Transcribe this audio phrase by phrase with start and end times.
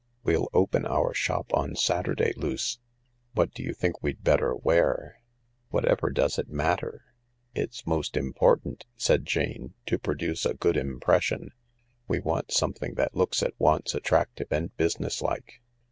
[0.23, 2.79] We'll open our shop on Saturday, Luce.
[3.35, 5.19] What do you think we'd better wear?""
[5.69, 7.03] Whatever does it matter?"
[7.53, 11.51] "It's most important," said Jane, "to produce a good impression.
[12.07, 15.61] We want something that looks at once attrac tive and businesslike.